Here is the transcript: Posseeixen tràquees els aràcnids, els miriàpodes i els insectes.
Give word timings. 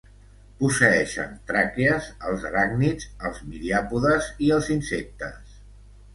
Posseeixen 0.61 1.35
tràquees 1.51 2.07
els 2.31 2.47
aràcnids, 2.51 3.07
els 3.31 3.43
miriàpodes 3.51 4.33
i 4.49 4.53
els 4.59 4.73
insectes. 4.79 5.55